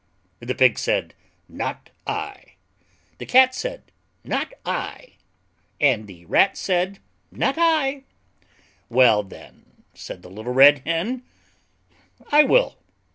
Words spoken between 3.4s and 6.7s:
said, "Not I," and the Rat